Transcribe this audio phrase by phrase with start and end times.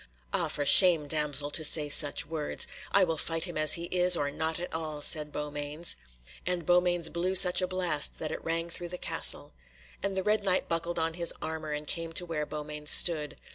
[0.33, 0.47] "Ah!
[0.47, 2.65] for shame, damsel, to say such words.
[2.91, 7.61] I will fight him as he is, or not at all," and Beaumains blew such
[7.61, 9.53] a blast that it rang through the castle.
[10.01, 13.37] And the Red Knight buckled on his armour, and came to where Beaumains stood.